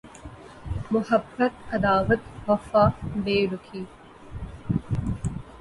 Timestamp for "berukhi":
3.23-3.81